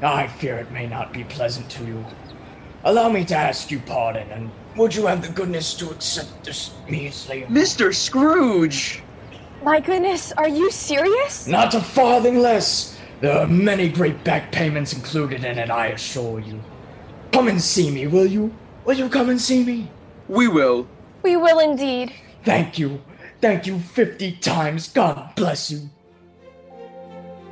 [0.02, 2.06] I fear it may not be pleasant to you.
[2.86, 6.72] Allow me to ask you pardon, and would you have the goodness to accept this
[6.88, 7.42] measly.
[7.50, 7.94] Mr.
[7.94, 9.04] Scrooge!
[9.62, 11.46] My goodness, are you serious?
[11.46, 12.93] Not a farthing less.
[13.24, 16.62] There are many great back payments included in it, I assure you.
[17.32, 18.54] Come and see me, will you?
[18.84, 19.90] Will you come and see me?
[20.28, 20.90] We will.
[21.22, 22.12] We will indeed.
[22.44, 23.02] Thank you.
[23.40, 24.90] Thank you 50 times.
[24.90, 25.90] God bless you.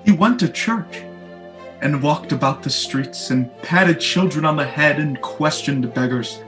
[0.04, 1.04] He went to church
[1.80, 6.44] and walked about the streets and patted children on the head and questioned beggars.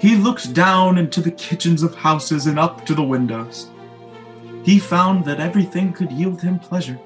[0.00, 3.70] He looked down into the kitchens of houses and up to the windows.
[4.64, 6.98] He found that everything could yield him pleasure.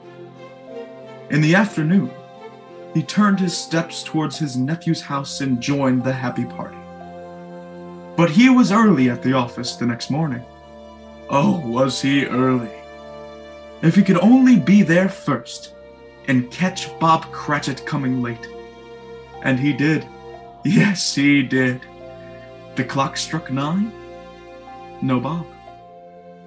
[1.30, 2.10] In the afternoon,
[2.92, 6.76] he turned his steps towards his nephew's house and joined the happy party.
[8.16, 10.44] But he was early at the office the next morning.
[11.28, 12.72] Oh, was he early!
[13.80, 15.74] If he could only be there first
[16.26, 18.48] and catch Bob Cratchit coming late.
[19.42, 20.04] And he did.
[20.64, 21.80] Yes, he did.
[22.74, 23.92] The clock struck nine.
[25.00, 25.46] No Bob.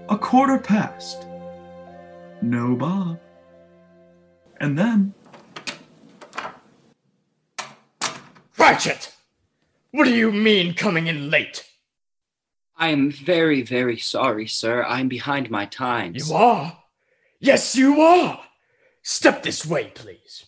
[0.10, 1.26] A quarter past.
[2.42, 3.18] No Bob.
[4.60, 5.14] And then.
[8.56, 9.14] Cratchit!
[9.92, 11.68] What do you mean coming in late?
[12.78, 14.84] I am very, very sorry, sir.
[14.84, 16.30] I'm behind my times.
[16.30, 16.78] You are?
[17.40, 18.42] Yes, you are!
[19.04, 20.46] Step this way, please.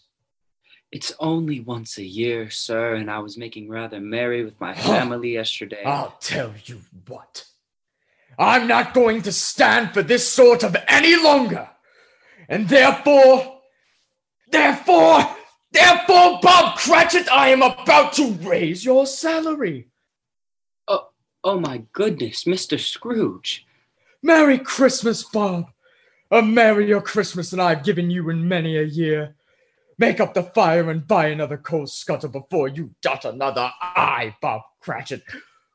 [0.92, 5.34] It's only once a year, sir, and I was making rather merry with my family
[5.34, 5.84] yesterday.
[5.84, 7.46] I'll tell you what.
[8.40, 11.70] I'm not going to stand for this sort of any longer.
[12.48, 13.55] And therefore,
[14.52, 15.36] therefore,
[15.72, 19.90] therefore, Bob Cratchit, I am about to raise your salary.
[20.88, 21.10] Oh,
[21.44, 22.80] oh my goodness, Mr.
[22.80, 23.66] Scrooge.
[24.22, 25.72] Merry Christmas, Bob.
[26.32, 29.36] A merrier Christmas than I've given you in many a year.
[29.98, 34.62] Make up the fire and buy another coal scuttle before you dot another I, Bob
[34.82, 35.24] Cratchit.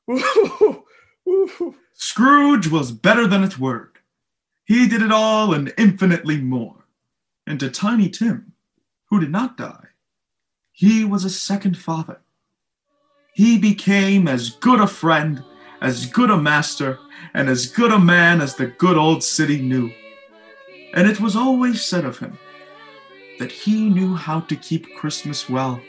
[1.94, 3.98] Scrooge was better than its word.
[4.64, 6.86] He did it all and infinitely more.
[7.46, 8.52] And to Tiny Tim,
[9.10, 9.88] who did not die,
[10.72, 12.20] he was a second father.
[13.34, 15.44] He became as good a friend,
[15.80, 16.98] as good a master,
[17.34, 19.92] and as good a man as the good old city knew.
[20.94, 22.38] And it was always said of him
[23.38, 25.80] that he knew how to keep Christmas well,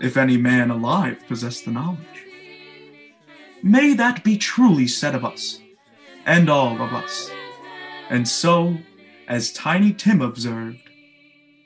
[0.00, 2.26] if any man alive possessed the knowledge.
[3.62, 5.60] May that be truly said of us,
[6.26, 7.30] and all of us.
[8.10, 8.76] And so,
[9.26, 10.87] as Tiny Tim observed,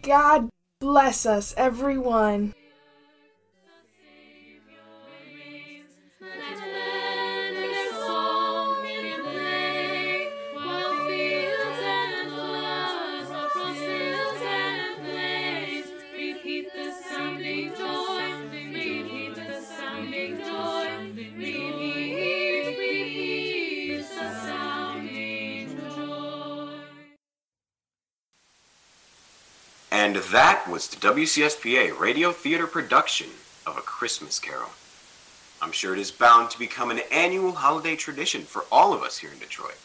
[0.02, 0.48] God
[0.80, 2.54] bless us, everyone.
[30.02, 33.28] And that was the WCSPA radio theater production
[33.64, 34.70] of A Christmas Carol.
[35.62, 39.18] I'm sure it is bound to become an annual holiday tradition for all of us
[39.18, 39.78] here in Detroit.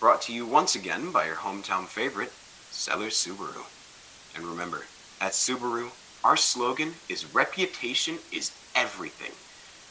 [0.00, 2.32] Brought to you once again by your hometown favorite,
[2.72, 3.64] Sellers Subaru.
[4.34, 4.86] And remember,
[5.20, 5.92] at Subaru,
[6.24, 9.30] our slogan is reputation is everything.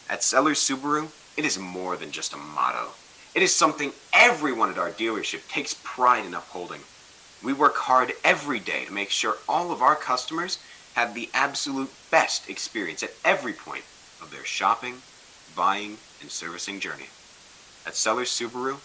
[0.09, 1.07] At Sellers Subaru,
[1.37, 2.89] It is more than just a motto.
[3.33, 6.81] It is something everyone at our dealership takes pride in upholding.
[7.43, 10.59] We work hard every day to make sure all of our customers
[10.93, 13.83] have the absolute best experience at every point
[14.21, 15.01] of their shopping,
[15.55, 17.07] buying, and servicing journey.
[17.85, 18.77] At Sellers Subaru,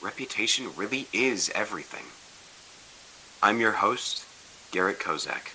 [0.00, 2.04] reputation really is everything.
[3.42, 4.24] I'm your host,
[4.70, 5.52] Garrett Kozak,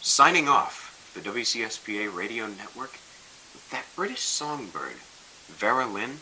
[0.00, 2.98] signing off the WCSPA radio network
[3.52, 4.96] with that British songbird,
[5.46, 6.18] Vera Lynn,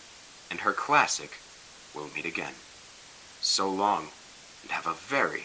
[0.51, 1.39] and her classic,
[1.95, 2.55] We'll Meet Again.
[3.41, 4.09] So long,
[4.63, 5.45] and have a very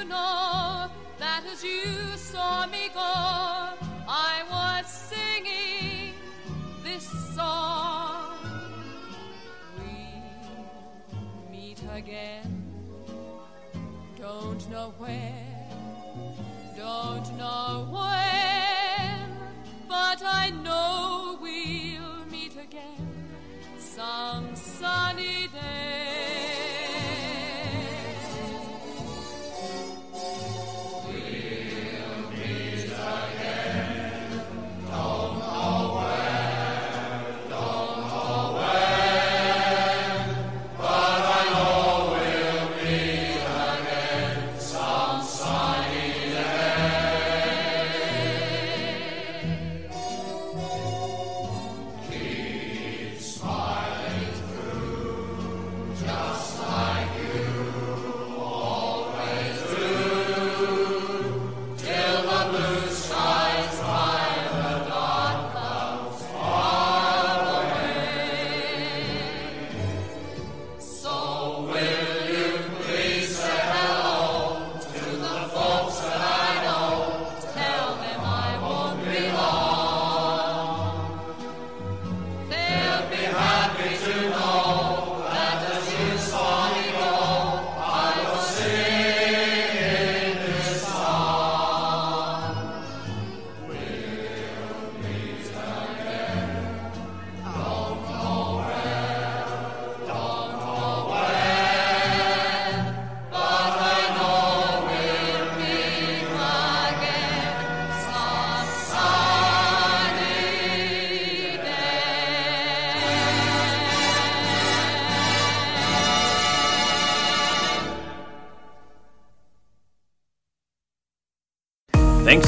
[0.00, 1.84] To know that as you
[2.16, 3.00] saw me go,
[4.08, 6.14] I was singing
[6.82, 8.38] this song.
[9.76, 12.64] We'll meet again.
[14.16, 15.68] Don't know where,
[16.76, 19.36] don't know when,
[19.86, 20.50] but I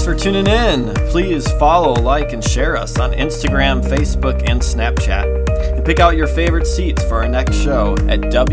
[0.02, 0.92] Thanks for tuning in.
[1.10, 5.76] Please follow, like, and share us on Instagram, Facebook, and Snapchat.
[5.76, 8.52] And pick out your favorite seats for our next show at WCSPA.net.